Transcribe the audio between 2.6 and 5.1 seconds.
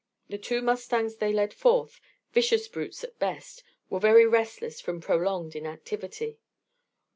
brutes at best, were very restless from